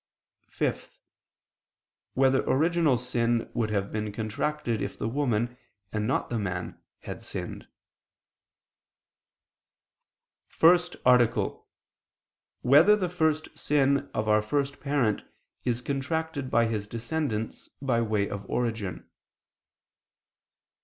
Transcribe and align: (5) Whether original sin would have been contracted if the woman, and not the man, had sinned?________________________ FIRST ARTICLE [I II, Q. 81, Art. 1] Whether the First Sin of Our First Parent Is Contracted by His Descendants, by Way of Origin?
(5) 0.49 0.97
Whether 2.15 2.41
original 2.49 2.97
sin 2.97 3.51
would 3.53 3.69
have 3.69 3.91
been 3.91 4.11
contracted 4.11 4.81
if 4.81 4.97
the 4.97 5.07
woman, 5.07 5.59
and 5.93 6.07
not 6.07 6.31
the 6.31 6.39
man, 6.39 6.81
had 7.01 7.21
sinned?________________________ 7.21 7.65
FIRST 10.51 10.95
ARTICLE 11.05 11.43
[I 11.43 11.53
II, 11.53 11.53
Q. 11.53 11.59
81, 11.59 11.59
Art. 11.59 12.63
1] 12.63 12.71
Whether 12.71 12.95
the 12.95 13.09
First 13.13 13.55
Sin 13.55 14.09
of 14.15 14.27
Our 14.27 14.41
First 14.41 14.79
Parent 14.79 15.21
Is 15.65 15.83
Contracted 15.83 16.49
by 16.49 16.65
His 16.65 16.87
Descendants, 16.87 17.69
by 17.79 18.01
Way 18.01 18.27
of 18.27 18.43
Origin? 18.49 19.07